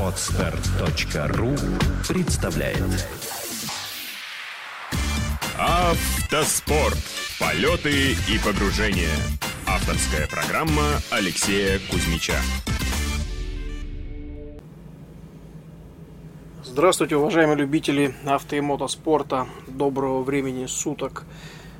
[0.00, 1.54] Отстар.ру
[2.08, 3.06] представляет
[5.58, 6.96] Автоспорт.
[7.38, 9.14] Полеты и погружения.
[9.66, 12.36] Авторская программа Алексея Кузьмича.
[16.64, 19.46] Здравствуйте, уважаемые любители авто и мотоспорта.
[19.66, 21.26] Доброго времени суток.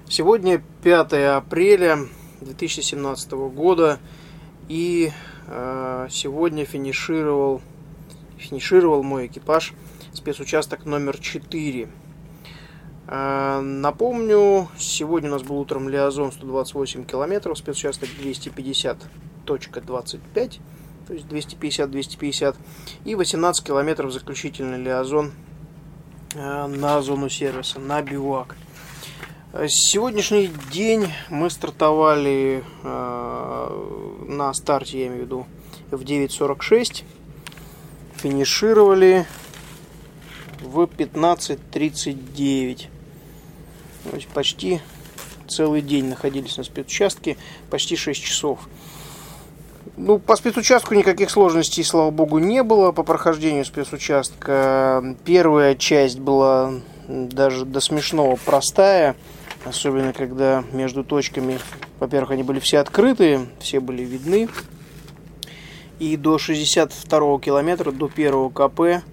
[0.07, 2.01] Сегодня 5 апреля
[2.43, 3.99] 2017 года.
[4.71, 5.13] И
[5.49, 7.61] э, сегодня финишировал,
[8.39, 9.75] финишировал мой экипаж
[10.13, 11.89] спецучасток номер 4.
[13.09, 20.61] Э, напомню, сегодня у нас был утром Лиазон 128 километров, спецучасток 250.25
[21.09, 22.57] то есть 250-250,
[23.05, 25.33] и 18 километров заключительный лиазон
[26.37, 28.55] э, на зону сервиса, на бивак.
[29.53, 32.63] Э, сегодняшний день мы стартовали
[34.31, 35.47] на старте, я имею в виду,
[35.91, 37.03] в 9.46,
[38.15, 39.27] финишировали
[40.61, 42.87] в 15.39.
[44.05, 44.81] То есть почти
[45.49, 47.37] целый день находились на спецучастке,
[47.71, 48.61] почти 6 часов.
[49.97, 55.17] Ну, по спецучастку никаких сложностей, слава богу, не было по прохождению спецучастка.
[55.25, 56.75] Первая часть была
[57.09, 59.17] даже до смешного простая,
[59.65, 61.59] особенно когда между точками,
[61.99, 64.49] во-первых, они были все открытые, все были видны.
[65.99, 69.05] И до 62 километра, до первого КП,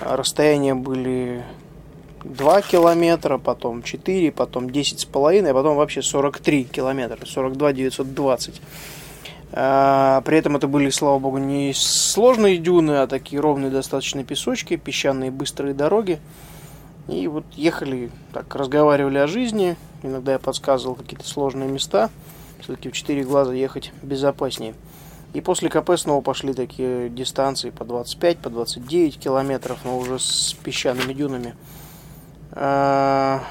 [0.00, 1.42] расстояния были
[2.24, 8.60] 2 километра, потом 4, потом 10 с половиной, а потом вообще 43 километра, 42 920.
[9.54, 14.76] А, при этом это были, слава богу, не сложные дюны, а такие ровные достаточно песочки,
[14.76, 16.20] песчаные быстрые дороги.
[17.08, 19.76] И вот ехали, так, разговаривали о жизни.
[20.02, 22.10] Иногда я подсказывал какие-то сложные места.
[22.60, 24.74] Все-таки в четыре глаза ехать безопаснее.
[25.34, 30.54] И после КП снова пошли такие дистанции по 25, по 29 километров, но уже с
[30.62, 31.56] песчаными дюнами.
[32.52, 33.42] А,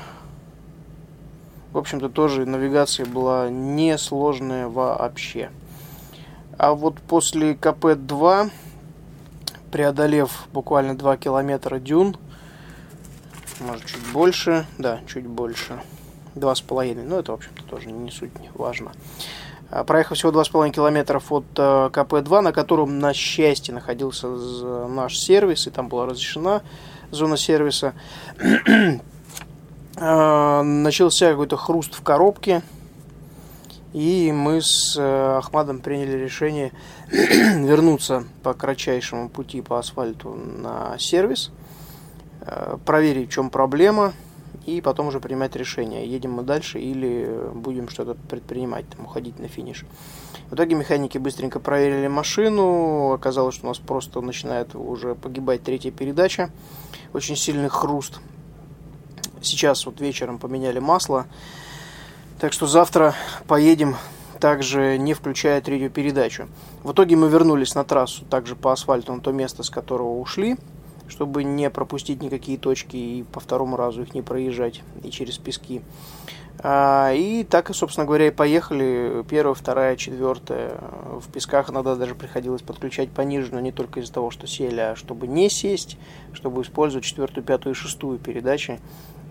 [1.74, 5.50] в общем-то, тоже навигация была несложная вообще.
[6.58, 8.52] А вот после КП-2,
[9.72, 12.16] преодолев буквально 2 километра дюн,
[13.62, 15.82] может чуть больше, да, чуть больше,
[16.36, 18.92] 2,5, ну это, в общем-то, тоже не суть, не важно.
[19.70, 25.68] А, проехав всего 2,5 километров от э, КП-2, на котором, на счастье, находился наш сервис,
[25.68, 26.62] и там была разрешена
[27.10, 27.94] зона сервиса,
[29.98, 32.64] а, начался какой-то хруст в коробке,
[33.94, 36.72] и мы с э, Ахмадом приняли решение
[37.10, 41.52] вернуться по кратчайшему пути по асфальту на сервис,
[42.86, 44.14] проверить, в чем проблема,
[44.66, 49.48] и потом уже принимать решение, едем мы дальше или будем что-то предпринимать, там, уходить на
[49.48, 49.86] финиш.
[50.50, 55.92] В итоге механики быстренько проверили машину, оказалось, что у нас просто начинает уже погибать третья
[55.92, 56.52] передача,
[57.14, 58.20] очень сильный хруст.
[59.42, 61.26] Сейчас вот вечером поменяли масло,
[62.40, 63.16] так что завтра
[63.48, 63.96] поедем
[64.40, 66.48] также не включая третью передачу.
[66.84, 70.58] В итоге мы вернулись на трассу также по асфальту на то место, с которого ушли,
[71.12, 75.82] чтобы не пропустить никакие точки и по второму разу их не проезжать и через пески.
[76.64, 79.26] А, и так, собственно говоря, и поехали.
[79.30, 80.80] Первая, вторая, четвертая.
[81.20, 84.96] В песках иногда даже приходилось подключать пониже, но не только из-за того, что сели, а
[84.96, 85.98] чтобы не сесть,
[86.34, 88.80] чтобы использовать четвертую, пятую и шестую передачи.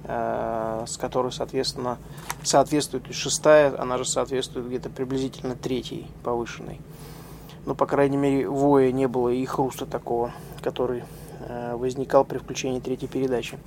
[0.05, 1.99] Э, с которой, соответственно,
[2.43, 6.81] соответствует шестая, она же соответствует где-то приблизительно третьей повышенной.
[7.67, 11.05] Ну, по крайней мере, воя не было и хруста такого, который
[11.49, 13.59] возникал при включении третьей передачи.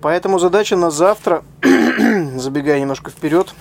[0.00, 1.44] Поэтому задача на завтра,
[2.36, 3.54] забегая немножко вперед,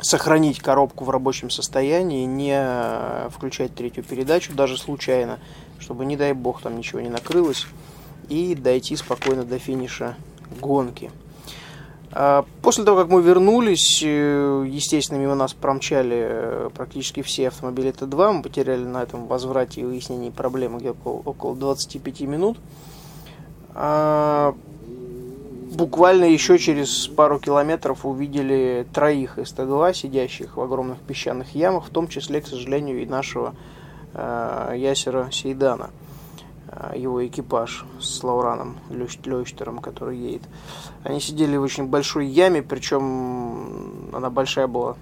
[0.00, 5.38] сохранить коробку в рабочем состоянии, не э, включать третью передачу, даже случайно,
[5.78, 7.66] чтобы, не дай бог, там ничего не накрылось,
[8.28, 10.16] и дойти спокойно до финиша
[10.60, 11.10] гонки.
[12.12, 17.92] А, после того, как мы вернулись, э, естественно, мимо нас промчали э, практически все автомобили
[17.92, 18.32] Т2.
[18.32, 22.58] Мы потеряли на этом возврате и выяснении проблемы где около, около 25 минут.
[23.74, 24.56] А,
[25.70, 31.90] буквально еще через пару километров увидели троих из Т2, сидящих в огромных песчаных ямах, в
[31.90, 33.54] том числе, к сожалению, и нашего
[34.14, 35.90] э, Ясера Сейдана.
[36.72, 40.42] А, его экипаж с Лаураном Лёштером, который едет.
[41.02, 44.96] Они сидели в очень большой яме, причем она большая была,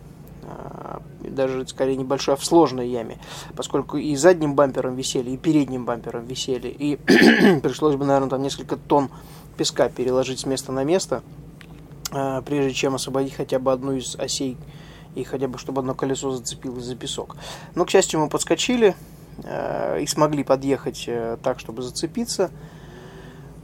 [0.45, 3.19] а, даже скорее небольшая, а в сложной яме,
[3.55, 6.97] поскольку и задним бампером висели, и передним бампером висели, и
[7.61, 9.11] пришлось бы, наверное, там несколько тонн
[9.59, 11.23] песка переложить с места на место,
[12.47, 14.57] прежде чем освободить хотя бы одну из осей
[15.15, 17.37] и хотя бы чтобы одно колесо зацепилось за песок.
[17.75, 18.95] Но, к счастью, мы подскочили
[19.45, 21.09] и смогли подъехать
[21.43, 22.51] так, чтобы зацепиться.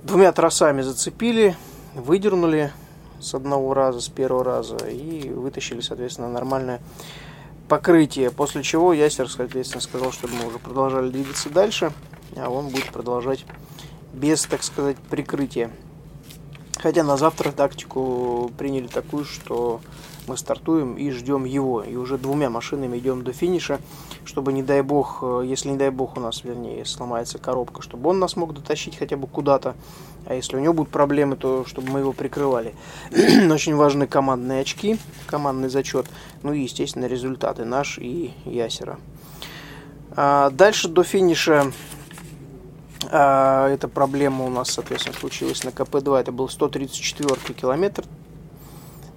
[0.03, 1.57] Двумя тросами зацепили,
[1.95, 2.73] выдернули
[3.21, 6.81] с одного раза, с первого раза и вытащили, соответственно, нормальное
[7.69, 8.31] покрытие.
[8.31, 11.93] После чего ясер, соответственно, сказал, чтобы мы уже продолжали двигаться дальше,
[12.37, 13.47] а он будет продолжать
[14.13, 15.71] без, так сказать, прикрытия.
[16.77, 19.81] Хотя на завтра тактику приняли такую, что
[20.29, 21.83] мы стартуем и ждем его.
[21.83, 23.81] И уже двумя машинами идем до финиша,
[24.25, 28.11] чтобы, не дай бог, э, если не дай бог у нас, вернее, сломается коробка, чтобы
[28.11, 29.75] он нас мог дотащить хотя бы куда-то.
[30.27, 32.75] А если у него будут проблемы, то чтобы мы его прикрывали.
[33.13, 36.07] Очень важны командные очки, командный зачет,
[36.43, 38.99] ну и, естественно, результаты наш и Ясера.
[40.17, 41.73] А дальше до финиша
[43.11, 46.21] а, эта проблема у нас, соответственно, случилась на КП-2.
[46.21, 48.05] Это был 134 километр.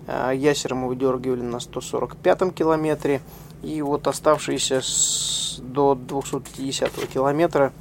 [0.07, 3.21] А, Ясера мы выдергивали на 145 километре.
[3.61, 7.73] И вот оставшиеся с, до 250 километра,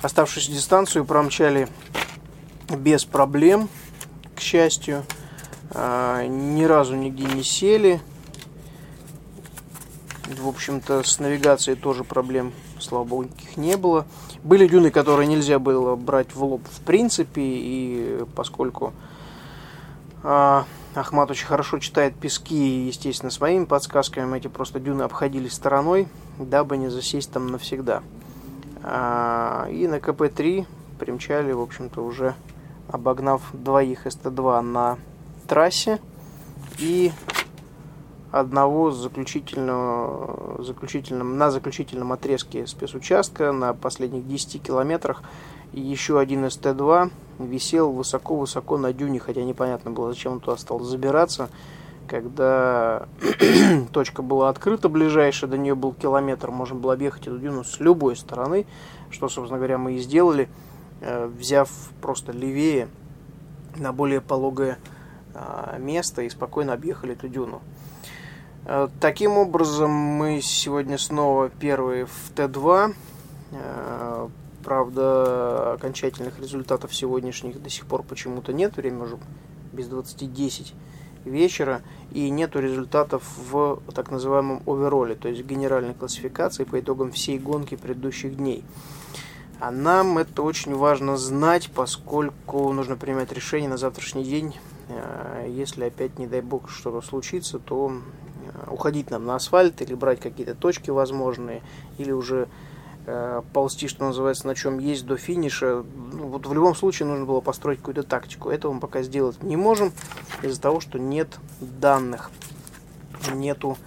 [0.00, 1.68] оставшуюся дистанцию промчали
[2.70, 3.68] без проблем,
[4.34, 5.04] к счастью.
[5.70, 8.00] А, ни разу нигде не сели.
[10.40, 14.06] В общем-то, с навигацией тоже проблем, слава богу, никаких не было.
[14.42, 18.92] Были дюны, которые нельзя было брать в лоб в принципе, и поскольку
[20.26, 26.08] Ахмат очень хорошо читает пески, естественно, своими подсказками, эти просто дюны обходили стороной,
[26.38, 28.02] дабы не засесть там навсегда.
[28.82, 30.66] А, и на КП-3
[30.98, 32.34] примчали, в общем-то, уже
[32.88, 34.98] обогнав двоих СТ-2 на
[35.46, 36.00] трассе.
[36.78, 37.12] И
[38.32, 45.22] одного заключительного, заключительном, на заключительном отрезке спецучастка на последних 10 километрах.
[45.72, 51.48] Еще один СТ-2 висел высоко-высоко на дюне, хотя непонятно было, зачем он туда стал забираться,
[52.06, 53.08] когда
[53.92, 58.16] точка была открыта ближайшая, до нее был километр, можно было объехать эту дюну с любой
[58.16, 58.66] стороны,
[59.10, 60.48] что, собственно говоря, мы и сделали,
[61.00, 62.88] э, взяв просто левее
[63.76, 64.78] на более пологое
[65.34, 67.60] а, место и спокойно объехали эту дюну.
[68.64, 72.94] Э, таким образом, мы сегодня снова первые в Т2.
[74.66, 78.76] Правда, окончательных результатов сегодняшних до сих пор почему-то нет.
[78.76, 79.16] Время уже
[79.72, 80.74] без 20.10
[81.24, 81.82] вечера.
[82.10, 87.76] И нету результатов в так называемом овероле, то есть генеральной классификации по итогам всей гонки
[87.76, 88.64] предыдущих дней.
[89.60, 94.56] А нам это очень важно знать, поскольку нужно принимать решение на завтрашний день.
[94.88, 97.92] Э, если опять, не дай бог, что-то случится, то
[98.46, 101.62] Э, уходить нам на асфальт или брать какие-то точки возможные,
[101.98, 102.48] или уже
[103.52, 105.84] ползти, что называется, на чем есть до финиша.
[106.12, 108.50] Ну, вот в любом случае нужно было построить какую-то тактику.
[108.50, 109.92] Этого мы пока сделать не можем
[110.42, 112.30] из-за того, что нет данных,
[113.32, 113.78] нету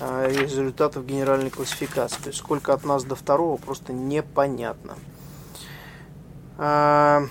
[0.00, 2.20] э, результатов генеральной классификации.
[2.22, 4.94] То есть сколько от нас до второго просто непонятно.
[6.58, 7.22] А,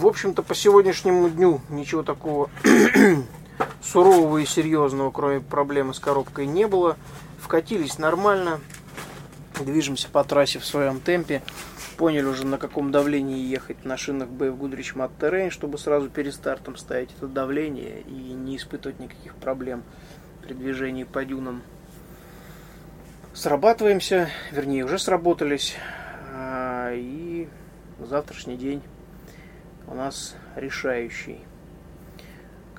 [0.00, 2.48] В общем-то, по сегодняшнему дню ничего такого
[3.90, 6.96] сурового и серьезного, кроме проблемы с коробкой, не было.
[7.40, 8.60] Вкатились нормально,
[9.58, 11.42] движемся по трассе в своем темпе.
[11.96, 16.32] Поняли уже, на каком давлении ехать на шинах BF Goodrich Matte Terrain, чтобы сразу перед
[16.34, 19.82] стартом ставить это давление и не испытывать никаких проблем
[20.42, 21.62] при движении по дюнам.
[23.34, 25.76] Срабатываемся, вернее, уже сработались.
[26.32, 27.48] А, и
[27.98, 28.82] завтрашний день
[29.86, 31.40] у нас решающий.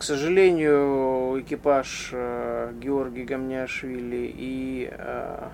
[0.01, 5.49] К сожалению, экипаж э, Георгий Гамняшвили и э,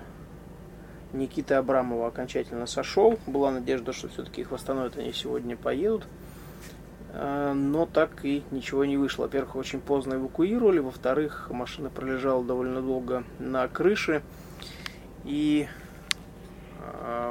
[1.12, 3.18] Никита Абрамова окончательно сошел.
[3.26, 6.06] Была надежда, что все-таки их восстановят, они сегодня поедут.
[7.12, 9.24] Э, но так и ничего не вышло.
[9.24, 10.78] Во-первых, очень поздно эвакуировали.
[10.78, 14.22] Во-вторых, машина пролежала довольно долго на крыше.
[15.26, 15.68] И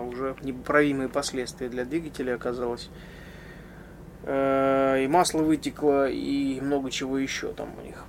[0.08, 2.92] уже непоправимые последствия для двигателя оказалось.
[4.30, 8.04] Э, и масло вытекло, и много чего еще там у них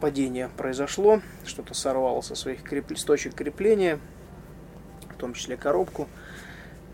[0.00, 2.86] падение произошло, что-то сорвало со своих креп...
[3.04, 3.98] точек крепления,
[5.10, 6.08] в том числе коробку.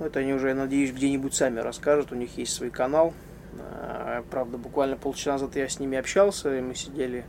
[0.01, 3.15] Но это они уже, я надеюсь, где-нибудь сами расскажут, у них есть свой канал.
[3.61, 7.27] Э, правда, буквально полчаса назад я с ними общался, и мы сидели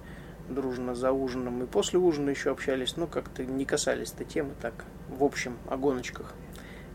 [0.49, 4.73] дружно за ужином, и после ужина еще общались, но как-то не касались этой темы, так,
[5.09, 6.33] в общем, о гоночках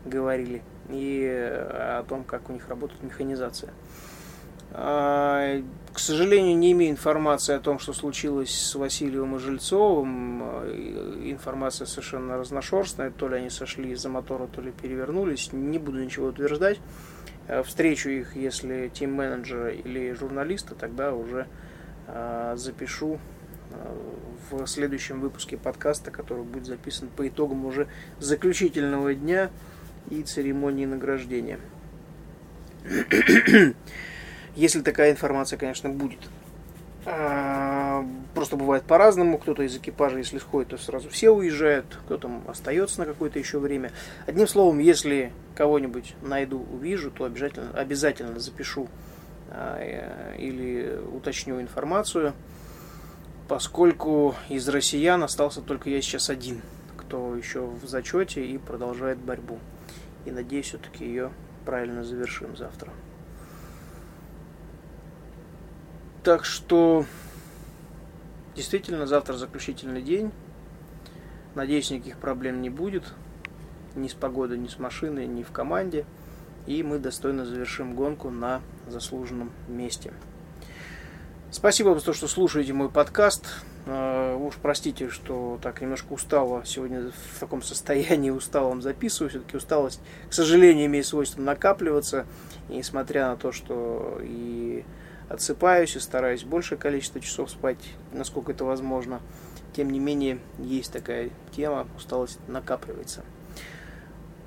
[0.03, 3.71] говорили и э, о том, как у них работает механизация.
[4.77, 5.61] А,
[5.93, 10.43] к сожалению, не имею информации о том, что случилось с Васильевым и Жильцовым.
[11.23, 13.09] Информация совершенно разношерстная.
[13.11, 15.53] То ли они сошли из-за мотора, то ли перевернулись.
[15.53, 16.81] Не буду ничего утверждать.
[17.47, 21.47] А, встречу их, если тим-менеджера или журналиста, тогда уже
[22.55, 23.17] запишу
[24.51, 27.87] в следующем выпуске подкаста, который будет записан по итогам уже
[28.19, 29.49] заключительного дня
[30.11, 31.59] и церемонии награждения.
[34.55, 36.19] Если такая информация, конечно, будет.
[37.05, 39.37] А, просто бывает по-разному.
[39.37, 43.91] Кто-то из экипажа, если сходит, то сразу все уезжают, кто-то остается на какое-то еще время.
[44.25, 48.87] Одним словом, если кого-нибудь найду, увижу, то обязательно, обязательно запишу
[49.49, 52.33] а, э, или уточню информацию,
[53.47, 56.61] поскольку из россиян остался только я сейчас один,
[56.97, 59.59] кто еще в зачете и продолжает борьбу.
[60.25, 61.31] И надеюсь, все-таки ее
[61.65, 62.91] правильно завершим завтра.
[66.25, 67.05] Так что
[68.55, 70.31] действительно завтра заключительный день.
[71.53, 73.03] Надеюсь, никаких проблем не будет.
[73.93, 76.03] Ни с погодой, ни с машиной, ни в команде.
[76.65, 80.13] И мы достойно завершим гонку на заслуженном месте.
[81.51, 83.45] Спасибо вам за то, что слушаете мой подкаст.
[83.85, 89.29] Uh, уж простите, что так немножко устало сегодня в таком состоянии усталом записываю.
[89.29, 92.25] Все-таки усталость, к сожалению, имеет свойство накапливаться.
[92.67, 94.83] И несмотря на то, что и
[95.29, 97.79] отсыпаюсь и стараюсь большее количество часов спать,
[98.11, 99.21] насколько это возможно.
[99.73, 103.23] Тем не менее, есть такая тема, усталость накапливается.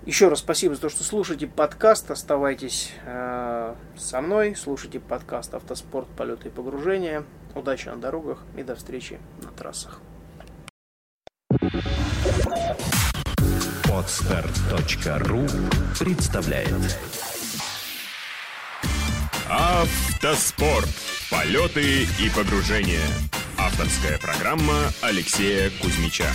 [0.07, 2.11] Еще раз спасибо за то, что слушаете подкаст.
[2.11, 6.09] Оставайтесь э, со мной, слушайте подкаст «Автоспорт.
[6.17, 7.25] Полеты и погружения».
[7.55, 10.01] Удачи на дорогах и до встречи на трассах.
[13.93, 15.47] Отстар.ру
[15.99, 16.97] представляет
[19.69, 20.89] Автоспорт.
[21.31, 23.07] Полеты и погружения.
[23.59, 26.33] Авторская программа Алексея Кузьмича.